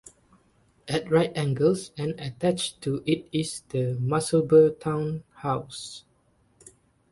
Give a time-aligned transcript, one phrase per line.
[0.87, 6.05] At right angles and attached to it is the Musselburgh Town House.